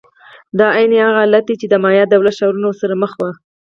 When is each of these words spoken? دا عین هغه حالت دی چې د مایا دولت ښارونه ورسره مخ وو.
دا 0.59 0.67
عین 0.77 0.91
هغه 0.97 1.15
حالت 1.21 1.43
دی 1.47 1.55
چې 1.61 1.67
د 1.69 1.75
مایا 1.83 2.03
دولت 2.07 2.33
ښارونه 2.39 2.65
ورسره 2.67 2.93
مخ 3.03 3.11
وو. 3.19 3.29